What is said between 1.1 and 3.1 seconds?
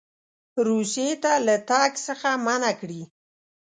ته له تګ څخه منع کړي.